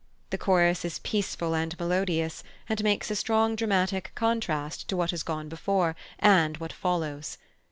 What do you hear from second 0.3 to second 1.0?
The chorus is